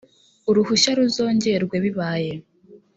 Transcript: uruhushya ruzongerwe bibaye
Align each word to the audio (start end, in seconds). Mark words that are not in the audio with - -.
uruhushya 0.49 0.91
ruzongerwe 0.97 1.75
bibaye 1.85 2.31